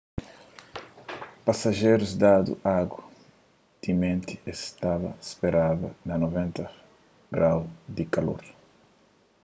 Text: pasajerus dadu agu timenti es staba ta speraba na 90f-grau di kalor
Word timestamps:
pasajerus 1.45 2.11
dadu 2.21 2.51
agu 2.79 2.99
timenti 3.81 4.33
es 4.51 4.59
staba 4.69 5.09
ta 5.15 5.19
speraba 5.31 5.87
na 6.07 6.15
90f-grau 6.23 7.59
di 7.95 8.03
kalor 8.13 8.43